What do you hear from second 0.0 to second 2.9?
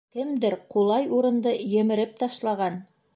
Кемдер ҡулай урынды емереп ташлаған!